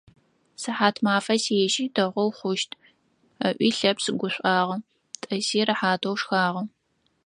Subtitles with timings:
[0.61, 2.71] Сыхьатмафэ сежьи, дэгъоу хъущт,-
[3.47, 4.77] ыӏуи Лъэпшъ гушӏуагъэ,
[5.21, 6.63] тӏыси рэхьатэу шхагъэ.